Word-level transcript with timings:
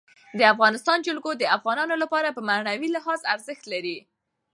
د 0.39 0.41
افغانستان 0.53 0.97
جلکو 1.07 1.31
د 1.37 1.43
افغانانو 1.57 1.95
لپاره 2.03 2.27
په 2.35 2.41
معنوي 2.49 2.89
لحاظ 2.95 3.21
ارزښت 3.33 3.63
لري. 3.73 3.97